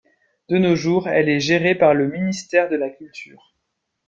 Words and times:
De 0.49 0.57
nos 0.57 0.75
jours, 0.75 1.07
elle 1.07 1.29
est 1.29 1.39
gérée 1.39 1.75
par 1.75 1.93
le 1.93 2.07
ministère 2.07 2.69
de 2.69 2.75
la 2.75 2.89
Culture. 2.89 3.53